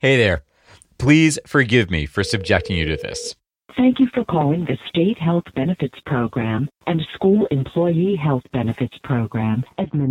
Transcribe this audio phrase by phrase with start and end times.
[0.00, 0.42] Hey there.
[0.96, 3.34] Please forgive me for subjecting you to this.
[3.76, 9.62] Thank you for calling the State Health Benefits Program and School Employee Health Benefits Program.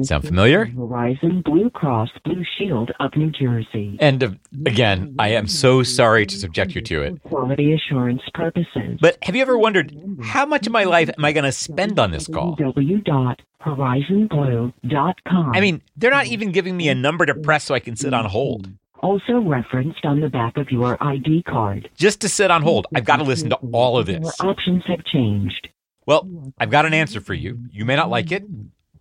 [0.04, 0.66] Sound familiar?
[0.66, 3.98] Horizon Blue Cross Blue Shield of New Jersey.
[4.00, 4.30] And uh,
[4.68, 7.24] again, I am so sorry to subject you to it.
[7.24, 9.00] Quality assurance purposes.
[9.02, 9.92] But have you ever wondered
[10.24, 12.56] how much of my life am I going to spend on this call?
[12.58, 15.52] www.horizonblue.com.
[15.56, 18.14] I mean, they're not even giving me a number to press so I can sit
[18.14, 18.70] on hold.
[19.00, 21.90] Also referenced on the back of your ID card.
[21.95, 24.20] Just to sit on hold, I've got to listen to all of this.
[24.21, 25.70] Your options have changed.
[26.05, 27.59] Well, I've got an answer for you.
[27.71, 28.43] You may not like it.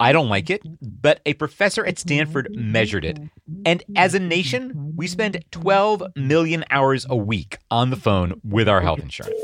[0.00, 3.18] I don't like it, but a professor at Stanford measured it.
[3.66, 8.68] And as a nation, we spend 12 million hours a week on the phone with
[8.68, 9.36] our health insurance.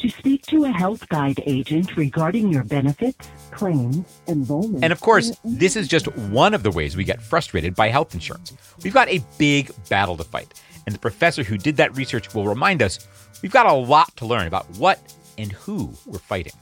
[0.00, 4.82] To speak to a health guide agent regarding your benefits, claims, enrollment.
[4.82, 8.14] And of course, this is just one of the ways we get frustrated by health
[8.14, 8.54] insurance.
[8.82, 10.58] We've got a big battle to fight.
[10.86, 13.06] And the professor who did that research will remind us
[13.42, 14.98] we've got a lot to learn about what
[15.36, 16.54] and who we're fighting.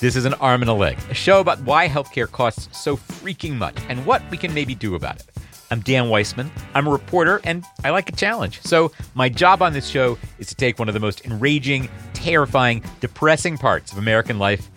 [0.00, 3.56] This is an arm and a leg, a show about why healthcare costs so freaking
[3.56, 5.33] much and what we can maybe do about it.
[5.74, 6.52] I'm Dan Weissman.
[6.72, 8.62] I'm a reporter and I like a challenge.
[8.62, 12.84] So, my job on this show is to take one of the most enraging, terrifying,
[13.00, 14.70] depressing parts of American life,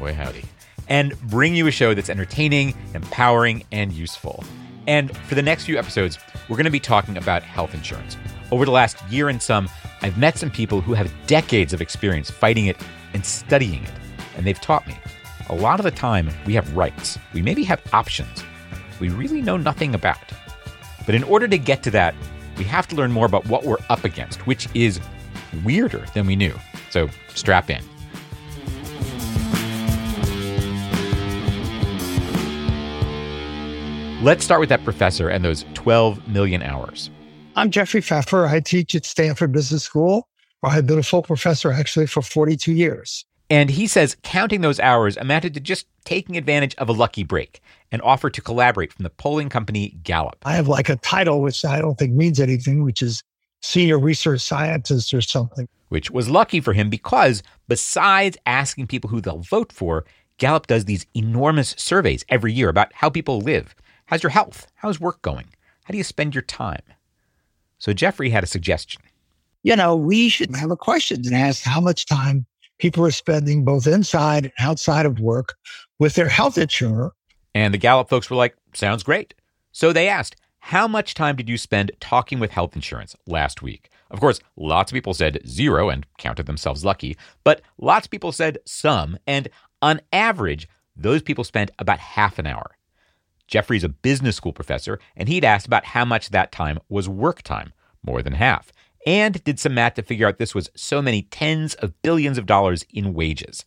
[0.00, 0.42] boy howdy,
[0.88, 4.42] and bring you a show that's entertaining, empowering, and useful.
[4.88, 6.18] And for the next few episodes,
[6.48, 8.16] we're going to be talking about health insurance.
[8.50, 9.68] Over the last year and some,
[10.02, 12.76] I've met some people who have decades of experience fighting it
[13.12, 13.92] and studying it,
[14.36, 14.96] and they've taught me.
[15.48, 17.20] A lot of the time, we have rights.
[17.32, 18.42] We maybe have options
[19.00, 20.18] we really know nothing about.
[21.06, 22.14] But in order to get to that,
[22.56, 25.00] we have to learn more about what we're up against, which is
[25.64, 26.54] weirder than we knew.
[26.90, 27.82] So strap in.
[34.22, 37.10] Let's start with that professor and those 12 million hours.
[37.56, 38.46] I'm Jeffrey Pfeffer.
[38.46, 40.28] I teach at Stanford Business School,
[40.60, 43.26] where I've been a full professor actually for 42 years.
[43.50, 47.60] And he says counting those hours amounted to just taking advantage of a lucky break
[47.92, 50.38] and offer to collaborate from the polling company Gallup.
[50.44, 53.22] I have like a title, which I don't think means anything, which is
[53.62, 55.68] senior research scientist or something.
[55.88, 60.04] Which was lucky for him because besides asking people who they'll vote for,
[60.38, 63.74] Gallup does these enormous surveys every year about how people live.
[64.06, 64.66] How's your health?
[64.74, 65.46] How's work going?
[65.84, 66.82] How do you spend your time?
[67.78, 69.02] So Jeffrey had a suggestion.
[69.62, 72.46] You know, we should have a question and ask how much time
[72.84, 75.56] people are spending both inside and outside of work
[75.98, 77.14] with their health insurer.
[77.54, 79.32] And the Gallup folks were like, sounds great.
[79.72, 83.88] So they asked, how much time did you spend talking with health insurance last week?
[84.10, 88.32] Of course, lots of people said zero and counted themselves lucky, but lots of people
[88.32, 89.48] said some, and
[89.80, 92.76] on average, those people spent about half an hour.
[93.48, 97.40] Jeffrey's a business school professor, and he'd asked about how much that time was work
[97.40, 97.72] time,
[98.06, 98.73] more than half,
[99.06, 102.46] and did some math to figure out this was so many tens of billions of
[102.46, 103.64] dollars in wages.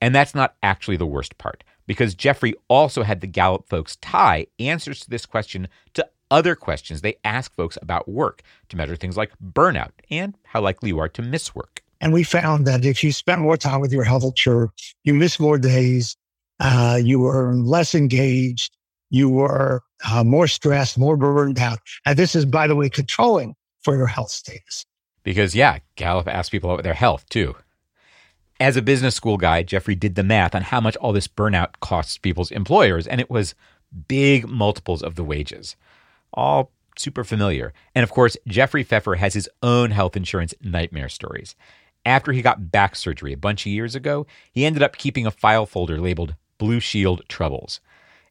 [0.00, 4.46] And that's not actually the worst part, because Jeffrey also had the Gallup folks tie
[4.58, 9.16] answers to this question to other questions they ask folks about work to measure things
[9.16, 11.82] like burnout and how likely you are to miss work.
[12.00, 14.72] And we found that if you spend more time with your health insurer,
[15.04, 16.16] you miss more days,
[16.58, 18.74] uh, you were less engaged,
[19.10, 21.78] you were uh, more stressed, more burned out.
[22.06, 24.86] And this is, by the way, controlling for your health status.
[25.22, 27.54] Because, yeah, Gallup asks people about their health too.
[28.60, 31.80] As a business school guy, Jeffrey did the math on how much all this burnout
[31.80, 33.54] costs people's employers, and it was
[34.08, 35.76] big multiples of the wages.
[36.32, 37.72] All super familiar.
[37.94, 41.56] And of course, Jeffrey Pfeffer has his own health insurance nightmare stories.
[42.04, 45.30] After he got back surgery a bunch of years ago, he ended up keeping a
[45.30, 47.80] file folder labeled Blue Shield Troubles.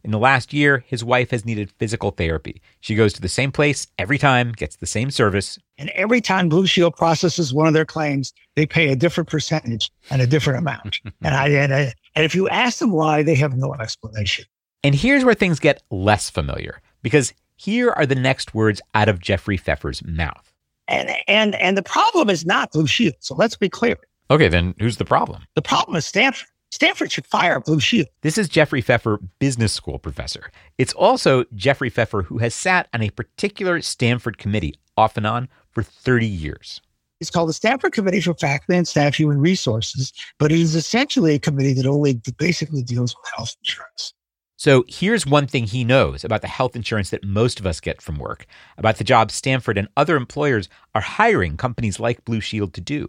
[0.03, 2.61] In the last year, his wife has needed physical therapy.
[2.79, 5.59] She goes to the same place every time, gets the same service.
[5.77, 9.91] And every time Blue Shield processes one of their claims, they pay a different percentage
[10.09, 11.01] and a different amount.
[11.21, 14.45] and, I, and, I, and if you ask them why, they have no explanation.
[14.83, 19.19] And here's where things get less familiar, because here are the next words out of
[19.19, 20.51] Jeffrey Pfeffer's mouth.
[20.87, 23.15] And, and, and the problem is not Blue Shield.
[23.19, 23.97] So let's be clear.
[24.31, 25.43] Okay, then who's the problem?
[25.55, 26.47] The problem is Stanford.
[26.71, 28.07] Stanford should fire Blue Shield.
[28.21, 30.51] This is Jeffrey Pfeffer, business school professor.
[30.77, 35.49] It's also Jeffrey Pfeffer who has sat on a particular Stanford committee off and on
[35.71, 36.79] for 30 years.
[37.19, 41.35] It's called the Stanford Committee for Faculty and Staff Human Resources, but it is essentially
[41.35, 44.13] a committee that only basically deals with health insurance.
[44.55, 48.01] So here's one thing he knows about the health insurance that most of us get
[48.01, 48.45] from work,
[48.77, 53.07] about the jobs Stanford and other employers are hiring companies like Blue Shield to do.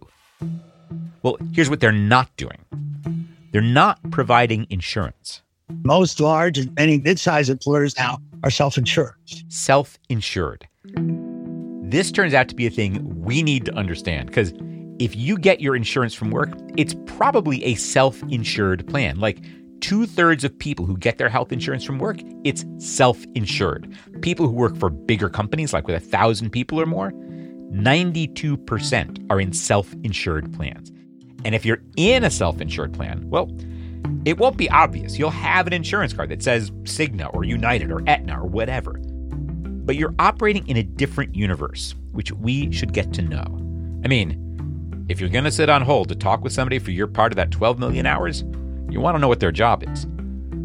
[1.21, 2.57] Well, here's what they're not doing
[3.53, 5.43] they're not providing insurance.
[5.83, 9.13] Most large and many mid-sized employers now are self-insured.
[9.47, 10.67] Self-insured.
[11.83, 14.53] This turns out to be a thing we need to understand because
[14.99, 19.19] if you get your insurance from work, it's probably a self-insured plan.
[19.19, 19.43] Like
[19.81, 23.95] two thirds of people who get their health insurance from work, it's self insured.
[24.21, 27.11] People who work for bigger companies, like with a thousand people or more,
[27.71, 30.91] 92% are in self insured plans.
[31.45, 33.49] And if you're in a self insured plan, well,
[34.25, 35.19] it won't be obvious.
[35.19, 38.93] You'll have an insurance card that says Cigna or United or Aetna or whatever.
[38.93, 43.43] But you're operating in a different universe, which we should get to know.
[44.05, 47.07] I mean, if you're going to sit on hold to talk with somebody for your
[47.07, 48.43] part of that 12 million hours,
[48.89, 50.07] you want to know what their job is.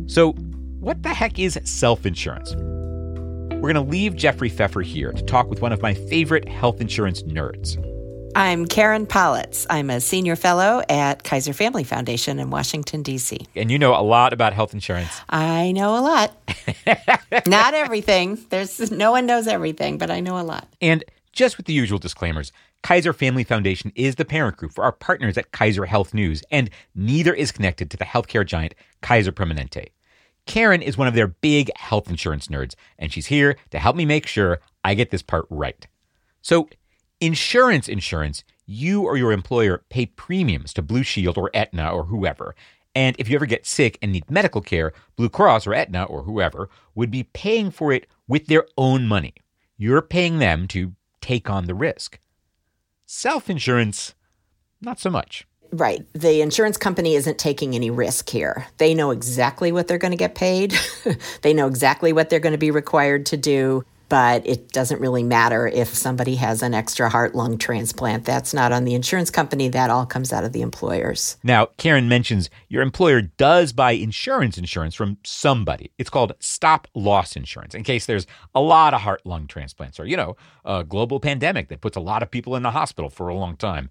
[0.07, 0.33] So,
[0.79, 2.55] what the heck is self insurance?
[2.55, 6.81] We're going to leave Jeffrey Pfeffer here to talk with one of my favorite health
[6.81, 7.77] insurance nerds.
[8.39, 9.67] I'm Karen Pollitz.
[9.69, 13.49] I'm a senior fellow at Kaiser Family Foundation in Washington, D.C.
[13.57, 15.11] And you know a lot about health insurance.
[15.29, 17.47] I know a lot.
[17.49, 18.39] Not everything.
[18.51, 20.69] There's no one knows everything, but I know a lot.
[20.81, 21.03] And
[21.33, 22.53] just with the usual disclaimers,
[22.85, 26.71] Kaiser Family Foundation is the parent group for our partners at Kaiser Health News, and
[26.95, 29.89] neither is connected to the healthcare giant Kaiser Permanente.
[30.47, 34.05] Karen is one of their big health insurance nerds, and she's here to help me
[34.05, 35.89] make sure I get this part right.
[36.41, 36.69] So,
[37.21, 42.55] insurance insurance, you or your employer pay premiums to Blue Shield or Aetna or whoever.
[42.95, 46.23] And if you ever get sick and need medical care, Blue Cross or Aetna or
[46.23, 49.35] whoever would be paying for it with their own money.
[49.77, 52.19] You're paying them to take on the risk.
[53.07, 54.15] Self insurance,
[54.81, 55.47] not so much.
[55.71, 56.07] Right.
[56.15, 58.67] The insurance company isn't taking any risk here.
[58.79, 60.75] They know exactly what they're going to get paid,
[61.43, 65.23] they know exactly what they're going to be required to do but it doesn't really
[65.23, 68.25] matter if somebody has an extra heart lung transplant.
[68.25, 69.69] That's not on the insurance company.
[69.69, 71.37] That all comes out of the employers.
[71.43, 75.93] Now, Karen mentions your employer does buy insurance insurance from somebody.
[75.99, 80.07] It's called stop loss insurance in case there's a lot of heart lung transplants or,
[80.07, 83.29] you know, a global pandemic that puts a lot of people in the hospital for
[83.29, 83.91] a long time.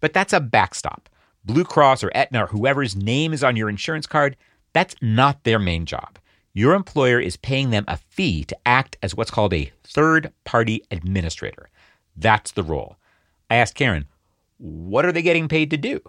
[0.00, 1.08] But that's a backstop.
[1.44, 4.36] Blue Cross or Aetna or whoever's name is on your insurance card,
[4.72, 6.18] that's not their main job
[6.54, 10.82] your employer is paying them a fee to act as what's called a third party
[10.90, 11.68] administrator.
[12.16, 12.96] That's the role.
[13.50, 14.06] I asked Karen,
[14.58, 16.00] what are they getting paid to do?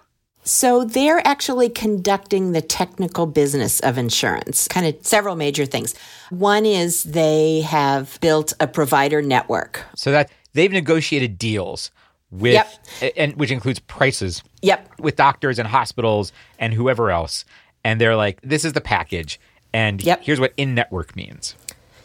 [0.43, 5.95] So they're actually conducting the technical business of insurance, kind of several major things.
[6.29, 9.83] One is they have built a provider network.
[9.95, 11.89] So that they've negotiated deals
[12.29, 13.13] with yep.
[13.17, 14.43] and which includes prices.
[14.61, 14.99] Yep.
[14.99, 17.45] With doctors and hospitals and whoever else.
[17.83, 19.39] And they're like, this is the package
[19.75, 20.23] and yep.
[20.23, 21.53] here's what in network means.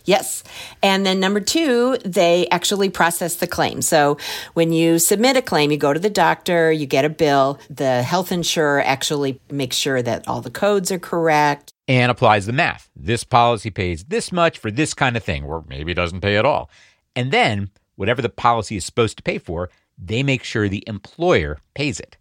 [0.05, 0.43] Yes.
[0.82, 3.81] And then number two, they actually process the claim.
[3.81, 4.17] So
[4.55, 7.61] when you submit a claim, you go to the doctor, you get a bill.
[7.69, 11.72] The health insurer actually makes sure that all the codes are correct.
[11.87, 12.90] And applies the math.
[12.96, 16.37] This policy pays this much for this kind of thing, or maybe it doesn't pay
[16.37, 16.70] at all.
[17.14, 21.58] And then, whatever the policy is supposed to pay for, they make sure the employer
[21.75, 22.17] pays it.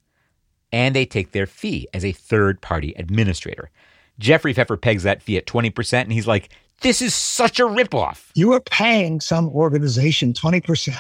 [0.72, 3.72] And they take their fee as a third party administrator.
[4.20, 6.50] Jeffrey Pfeffer pegs that fee at 20%, and he's like,
[6.82, 8.30] this is such a ripoff.
[8.36, 10.96] You are paying some organization 20%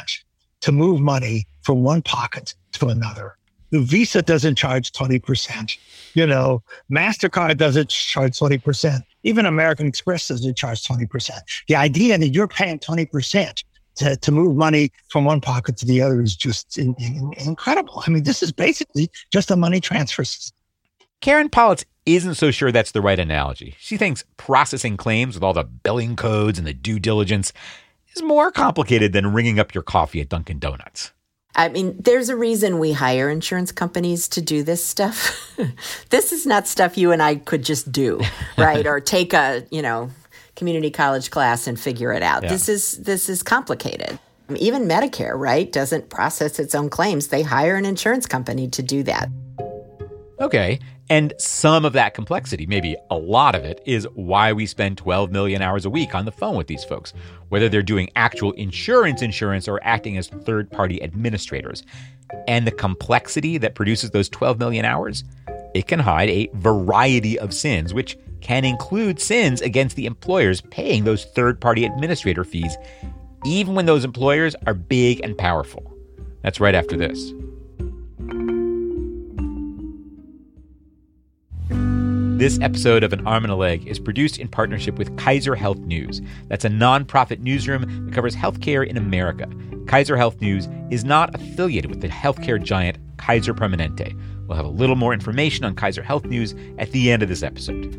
[0.61, 3.35] to move money from one pocket to another.
[3.71, 5.77] The Visa doesn't charge 20%.
[6.15, 9.01] You know, MasterCard doesn't charge 20%.
[9.23, 11.31] Even American Express doesn't charge 20%.
[11.67, 13.63] The idea that you're paying 20%
[13.97, 18.01] to, to move money from one pocket to the other is just in, in, incredible.
[18.07, 20.55] I mean, this is basically just a money transfer system.
[21.21, 21.83] Karen Pollitz
[22.15, 23.75] isn't so sure that's the right analogy.
[23.79, 27.53] She thinks processing claims with all the billing codes and the due diligence
[28.15, 31.11] is more complicated than ringing up your coffee at Dunkin' Donuts.
[31.55, 35.55] I mean, there's a reason we hire insurance companies to do this stuff.
[36.09, 38.21] this is not stuff you and I could just do,
[38.57, 38.85] right?
[38.85, 40.09] or take a, you know,
[40.55, 42.43] community college class and figure it out.
[42.43, 42.49] Yeah.
[42.49, 44.19] This is this is complicated.
[44.55, 47.27] Even Medicare, right, doesn't process its own claims.
[47.27, 49.29] They hire an insurance company to do that.
[50.39, 50.79] Okay.
[51.09, 55.31] And some of that complexity, maybe a lot of it, is why we spend 12
[55.31, 57.13] million hours a week on the phone with these folks,
[57.49, 61.83] whether they're doing actual insurance insurance or acting as third party administrators.
[62.47, 65.23] And the complexity that produces those 12 million hours,
[65.73, 71.05] it can hide a variety of sins, which can include sins against the employers paying
[71.05, 72.77] those third party administrator fees,
[73.45, 75.91] even when those employers are big and powerful.
[76.43, 77.33] That's right after this.
[82.39, 85.79] This episode of An Arm and a Leg is produced in partnership with Kaiser Health
[85.79, 86.21] News.
[86.47, 89.45] That's a nonprofit newsroom that covers healthcare in America.
[89.87, 94.17] Kaiser Health News is not affiliated with the healthcare giant Kaiser Permanente.
[94.47, 97.43] We'll have a little more information on Kaiser Health News at the end of this
[97.43, 97.93] episode.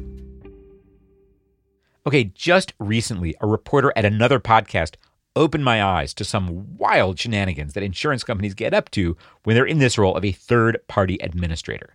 [2.07, 4.95] Okay, just recently, a reporter at another podcast
[5.37, 9.67] opened my eyes to some wild shenanigans that insurance companies get up to when they're
[9.67, 11.95] in this role of a third party administrator.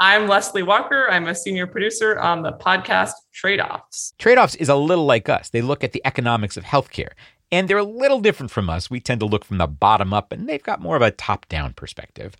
[0.00, 1.06] I'm Leslie Walker.
[1.08, 4.12] I'm a senior producer on the podcast Trade Offs.
[4.18, 5.50] Trade Offs is a little like us.
[5.50, 7.12] They look at the economics of healthcare,
[7.52, 8.90] and they're a little different from us.
[8.90, 11.48] We tend to look from the bottom up, and they've got more of a top
[11.48, 12.36] down perspective.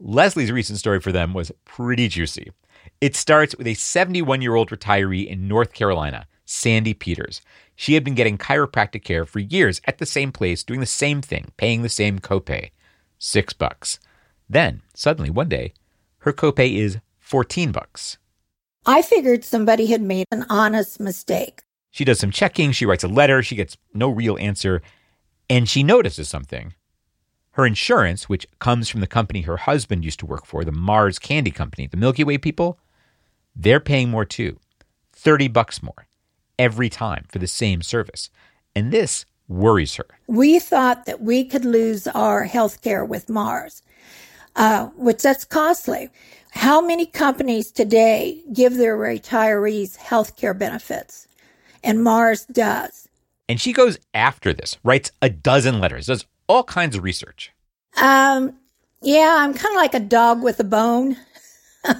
[0.00, 2.50] Leslie's recent story for them was pretty juicy.
[3.02, 7.42] It starts with a 71 year old retiree in North Carolina, Sandy Peters.
[7.74, 11.20] She had been getting chiropractic care for years at the same place, doing the same
[11.20, 12.70] thing, paying the same copay
[13.18, 13.98] six bucks.
[14.48, 15.74] Then, suddenly, one day,
[16.26, 18.18] her copay is 14 bucks.
[18.84, 21.62] I figured somebody had made an honest mistake.
[21.92, 24.82] She does some checking, she writes a letter, she gets no real answer,
[25.48, 26.74] and she notices something.
[27.52, 31.20] Her insurance, which comes from the company her husband used to work for, the Mars
[31.20, 32.80] Candy Company, the Milky Way people,
[33.54, 34.58] they're paying more too.
[35.12, 36.08] 30 bucks more
[36.58, 38.30] every time for the same service.
[38.74, 40.06] And this worries her.
[40.26, 43.82] We thought that we could lose our health care with Mars
[44.56, 46.10] uh, which that's costly.
[46.50, 51.28] How many companies today give their retirees health care benefits?
[51.84, 53.08] And Mars does.
[53.48, 57.52] And she goes after this, writes a dozen letters, does all kinds of research.
[58.00, 58.56] Um,
[59.02, 61.16] yeah, I'm kind of like a dog with a bone.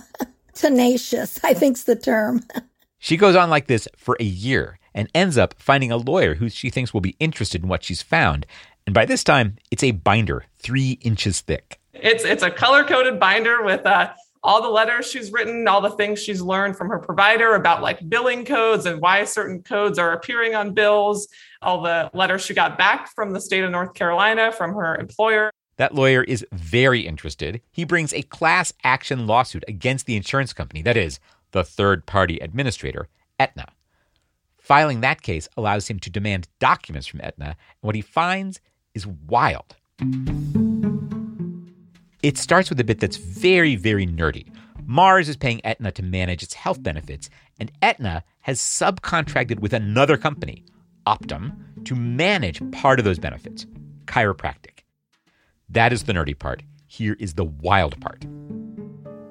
[0.54, 2.42] Tenacious, I think's the term.
[2.98, 6.48] she goes on like this for a year and ends up finding a lawyer who
[6.48, 8.46] she thinks will be interested in what she's found.
[8.86, 11.78] And by this time, it's a binder three inches thick.
[12.02, 14.12] It's it's a color coded binder with uh,
[14.42, 18.08] all the letters she's written, all the things she's learned from her provider about like
[18.08, 21.26] billing codes and why certain codes are appearing on bills,
[21.62, 25.50] all the letters she got back from the state of North Carolina from her employer.
[25.78, 27.60] That lawyer is very interested.
[27.70, 31.18] He brings a class action lawsuit against the insurance company, that is,
[31.50, 33.66] the third party administrator, Aetna.
[34.58, 38.60] Filing that case allows him to demand documents from Aetna, and what he finds
[38.94, 39.76] is wild.
[42.26, 44.52] It starts with a bit that's very, very nerdy.
[44.85, 47.30] Mars is paying Aetna to manage its health benefits,
[47.61, 50.64] and Aetna has subcontracted with another company,
[51.06, 53.64] Optum, to manage part of those benefits
[54.06, 54.80] chiropractic.
[55.68, 56.64] That is the nerdy part.
[56.88, 58.26] Here is the wild part.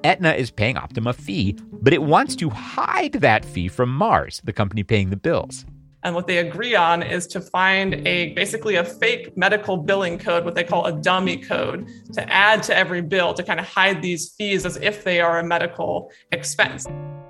[0.02, 4.40] Aetna is paying Optum a fee, but it wants to hide that fee from Mars,
[4.42, 5.66] the company paying the bills.
[6.06, 10.44] And what they agree on is to find a basically a fake medical billing code,
[10.44, 14.02] what they call a dummy code, to add to every bill to kind of hide
[14.02, 16.86] these fees as if they are a medical expense.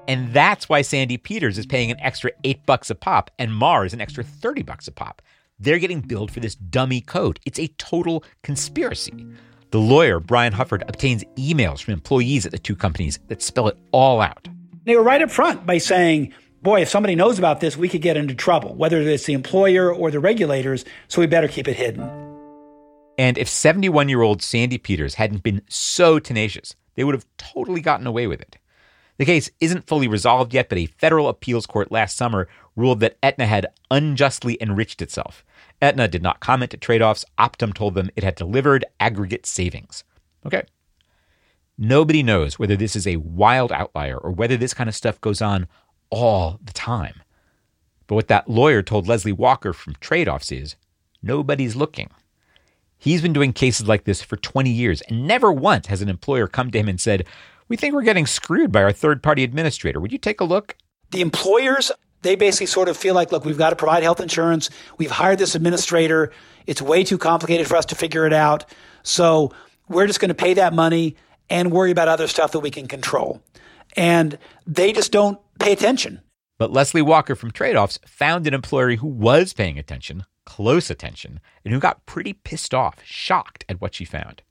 [0.08, 3.94] And that's why Sandy Peters is paying an extra eight bucks a pop and Mars
[3.94, 5.22] an extra 30 bucks a pop.
[5.58, 7.40] They're getting billed for this dummy code.
[7.46, 9.26] It's a total conspiracy.
[9.70, 13.78] The lawyer, Brian Hufford, obtains emails from employees at the two companies that spell it
[13.92, 14.48] all out.
[14.84, 16.34] They were right up front by saying,
[16.66, 19.94] boy, if somebody knows about this, we could get into trouble, whether it's the employer
[19.94, 22.02] or the regulators, so we better keep it hidden.
[23.16, 27.80] And if 71 year old Sandy Peters hadn't been so tenacious, they would have totally
[27.80, 28.58] gotten away with it.
[29.16, 33.16] The case isn't fully resolved yet, but a federal appeals court last summer ruled that
[33.22, 35.44] Aetna had unjustly enriched itself.
[35.80, 37.24] Aetna did not comment to trade offs.
[37.38, 40.02] Optum told them it had delivered aggregate savings.
[40.44, 40.64] Okay.
[41.78, 45.40] Nobody knows whether this is a wild outlier or whether this kind of stuff goes
[45.40, 45.68] on
[46.10, 47.22] all the time.
[48.06, 50.76] But what that lawyer told Leslie Walker from Trade Offs is
[51.22, 52.10] nobody's looking.
[52.98, 56.46] He's been doing cases like this for 20 years, and never once has an employer
[56.46, 57.26] come to him and said,
[57.68, 60.00] We think we're getting screwed by our third party administrator.
[60.00, 60.76] Would you take a look?
[61.10, 64.70] The employers, they basically sort of feel like, look, we've got to provide health insurance.
[64.98, 66.32] We've hired this administrator.
[66.66, 68.64] It's way too complicated for us to figure it out.
[69.02, 69.52] So
[69.88, 71.16] we're just going to pay that money
[71.48, 73.40] and worry about other stuff that we can control.
[73.96, 76.20] And they just don't pay attention.
[76.58, 81.40] But Leslie Walker from Trade Offs found an employee who was paying attention, close attention,
[81.64, 84.42] and who got pretty pissed off, shocked at what she found.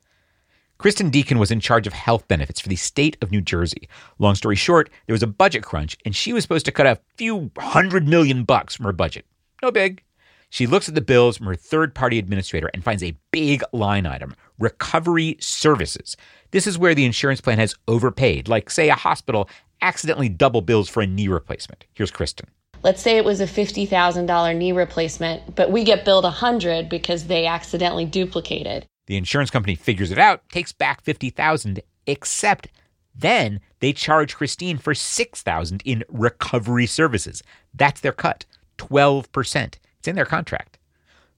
[0.77, 3.87] Christin Deacon was in charge of health benefits for the state of New Jersey.
[4.19, 6.99] Long story short, there was a budget crunch, and she was supposed to cut a
[7.17, 9.25] few hundred million bucks from her budget.
[9.63, 10.03] No big.
[10.49, 14.05] She looks at the bills from her third party administrator and finds a big line
[14.05, 16.15] item recovery services.
[16.51, 19.49] This is where the insurance plan has overpaid, like, say, a hospital
[19.81, 21.85] accidentally double bills for a knee replacement.
[21.93, 22.45] Here's Christin.
[22.83, 27.47] Let's say it was a $50,000 knee replacement, but we get billed 100 because they
[27.47, 28.85] accidentally duplicated.
[29.07, 32.69] The insurance company figures it out, takes back 50,000, except
[33.15, 37.41] then they charge Christine for 6,000 in recovery services.
[37.73, 38.45] That's their cut,
[38.77, 39.75] 12%.
[39.99, 40.77] It's in their contract,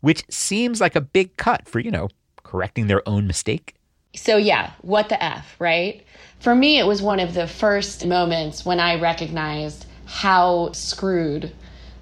[0.01, 2.10] which seems like a big cut for, you know,
[2.44, 3.75] correcting their own mistake.
[4.15, 6.03] So, yeah, what the F, right?
[6.39, 11.51] For me, it was one of the first moments when I recognized how screwed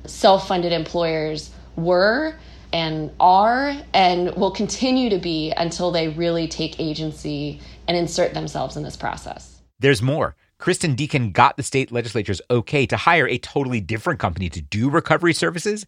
[0.05, 2.35] self funded employers were
[2.71, 8.75] and are and will continue to be until they really take agency and insert themselves
[8.75, 9.62] in this process.
[9.79, 10.35] There's more.
[10.59, 14.89] Christin Deacon got the state legislature's okay to hire a totally different company to do
[14.89, 15.85] recovery services.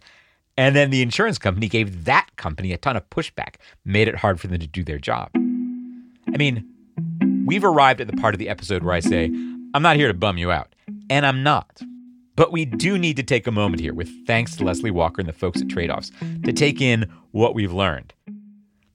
[0.57, 3.55] And then the insurance company gave that company a ton of pushback,
[3.85, 5.29] made it hard for them to do their job.
[6.33, 6.67] I mean,
[7.45, 9.25] we've arrived at the part of the episode where I say,
[9.73, 10.73] I'm not here to bum you out.
[11.09, 11.81] And I'm not.
[12.35, 15.27] But we do need to take a moment here, with thanks to Leslie Walker and
[15.27, 16.11] the folks at Tradeoffs,
[16.43, 18.13] to take in what we've learned.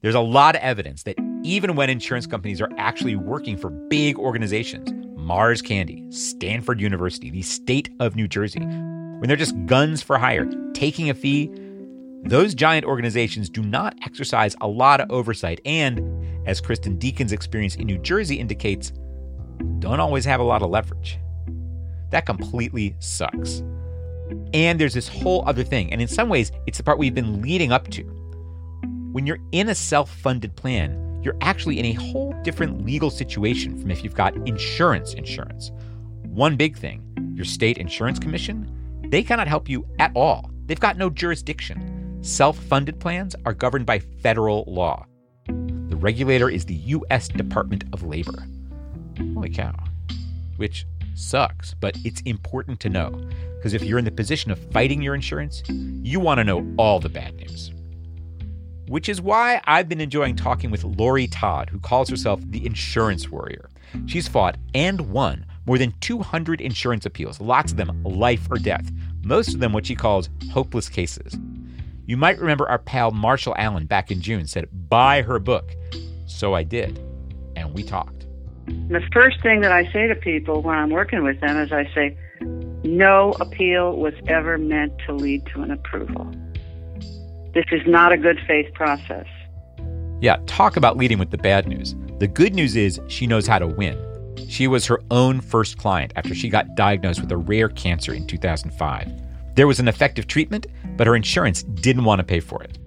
[0.01, 4.17] There's a lot of evidence that even when insurance companies are actually working for big
[4.17, 10.17] organizations, Mars Candy, Stanford University, the state of New Jersey, when they're just guns for
[10.17, 11.51] hire, taking a fee,
[12.23, 15.99] those giant organizations do not exercise a lot of oversight and,
[16.45, 18.91] as Christin Deacon's experience in New Jersey indicates,
[19.79, 21.19] don't always have a lot of leverage.
[22.11, 23.63] That completely sucks.
[24.53, 27.41] And there's this whole other thing, and in some ways, it's the part we've been
[27.41, 28.03] leading up to.
[29.11, 33.79] When you're in a self funded plan, you're actually in a whole different legal situation
[33.79, 35.71] from if you've got insurance insurance.
[36.23, 37.01] One big thing
[37.35, 38.69] your state insurance commission,
[39.09, 40.51] they cannot help you at all.
[40.65, 42.19] They've got no jurisdiction.
[42.21, 45.05] Self funded plans are governed by federal law.
[46.03, 47.29] Regulator is the U.S.
[47.29, 48.45] Department of Labor.
[49.33, 49.73] Holy cow.
[50.57, 53.09] Which sucks, but it's important to know
[53.55, 56.99] because if you're in the position of fighting your insurance, you want to know all
[56.99, 57.71] the bad news.
[58.89, 63.29] Which is why I've been enjoying talking with Laurie Todd, who calls herself the insurance
[63.29, 63.69] warrior.
[64.05, 68.91] She's fought and won more than 200 insurance appeals, lots of them life or death,
[69.23, 71.37] most of them what she calls hopeless cases.
[72.05, 75.75] You might remember our pal Marshall Allen back in June said, Buy her book.
[76.25, 76.99] So I did,
[77.55, 78.25] and we talked.
[78.65, 81.85] The first thing that I say to people when I'm working with them is I
[81.93, 82.17] say,
[82.83, 86.29] no appeal was ever meant to lead to an approval.
[87.53, 89.27] This is not a good faith process.
[90.19, 91.95] Yeah, talk about leading with the bad news.
[92.19, 93.97] The good news is she knows how to win.
[94.49, 98.27] She was her own first client after she got diagnosed with a rare cancer in
[98.27, 99.11] 2005.
[99.55, 102.77] There was an effective treatment, but her insurance didn't want to pay for it.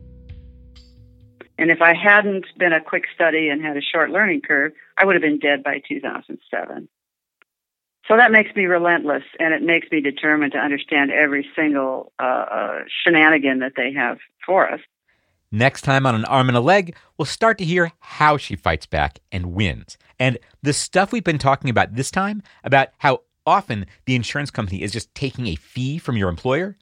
[1.59, 5.05] And if I hadn't been a quick study and had a short learning curve, I
[5.05, 6.88] would have been dead by 2007.
[8.09, 12.22] So that makes me relentless and it makes me determined to understand every single uh,
[12.22, 14.81] uh, shenanigan that they have for us.
[15.50, 18.87] Next time on An Arm and a Leg, we'll start to hear how she fights
[18.87, 19.96] back and wins.
[20.18, 24.82] And the stuff we've been talking about this time, about how often the insurance company
[24.82, 26.76] is just taking a fee from your employer,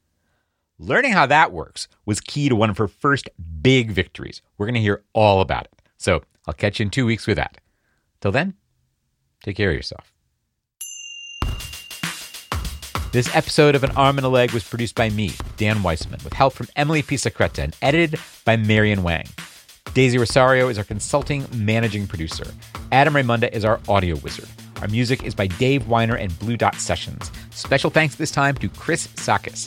[0.79, 3.31] Learning how that works was key to one of her first
[3.63, 4.43] big victories.
[4.59, 5.83] We're going to hear all about it.
[5.97, 7.59] So I'll catch you in two weeks with that.
[8.21, 8.55] Till then,
[9.45, 10.13] take care of yourself.
[13.13, 16.33] This episode of An Arm and a Leg was produced by me, Dan Weissman, with
[16.33, 19.27] help from Emily Pisacreta and edited by Marian Wang.
[19.95, 22.53] Daisy Rosario is our consulting managing producer.
[22.91, 24.49] Adam Raymonda is our audio wizard.
[24.85, 27.33] Our music is by Dave Weiner and Blue Dot Sessions.
[27.53, 29.67] Special thanks this time to Chris Sakis.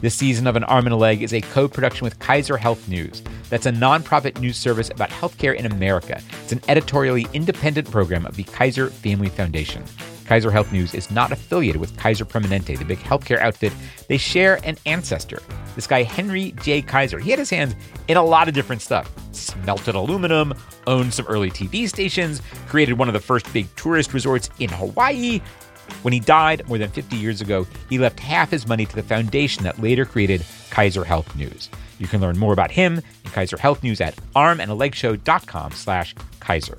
[0.00, 2.88] This season of An Arm and a Leg is a co production with Kaiser Health
[2.88, 3.22] News.
[3.50, 6.18] That's a nonprofit news service about healthcare in America.
[6.42, 9.84] It's an editorially independent program of the Kaiser Family Foundation.
[10.24, 13.74] Kaiser Health News is not affiliated with Kaiser Permanente, the big healthcare outfit.
[14.08, 15.42] They share an ancestor.
[15.74, 16.82] This guy, Henry J.
[16.82, 17.74] Kaiser, he had his hands
[18.08, 19.10] in a lot of different stuff.
[19.32, 20.54] Smelted aluminum,
[20.86, 25.40] owned some early TV stations, created one of the first big tourist resorts in Hawaii,
[26.02, 29.02] when he died more than 50 years ago, he left half his money to the
[29.02, 31.70] foundation that later created Kaiser Health News.
[31.98, 36.78] You can learn more about him and Kaiser Health News at armandalegshow.com slash Kaiser.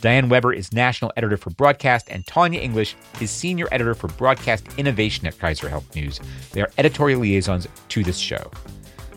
[0.00, 4.66] Diane Webber is national editor for broadcast, and Tanya English is senior editor for broadcast
[4.78, 6.18] innovation at Kaiser Health News.
[6.52, 8.50] They are editorial liaisons to this show.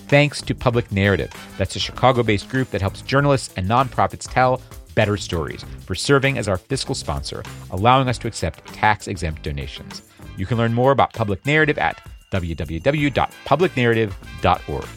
[0.07, 1.31] Thanks to Public Narrative.
[1.57, 4.61] That's a Chicago based group that helps journalists and nonprofits tell
[4.93, 10.01] Better Stories for serving as our fiscal sponsor, allowing us to accept tax exempt donations.
[10.37, 14.89] You can learn more about Public Narrative at www.publicnarrative.org.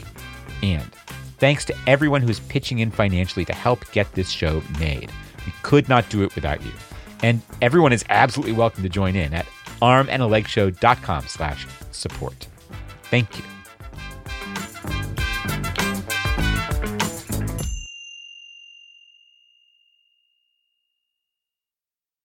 [0.62, 0.94] And
[1.38, 5.12] thanks to everyone who's pitching in financially to help get this show made.
[5.46, 6.72] We could not do it without you.
[7.22, 9.46] And everyone is absolutely welcome to join in at
[9.80, 12.46] armandalegshow.com slash support.
[13.04, 13.44] Thank you.